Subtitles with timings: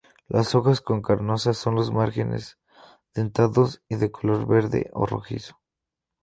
[0.27, 2.57] Las hojas con carnosas con los márgenes
[3.13, 5.61] dentados y de color verde o rojizo.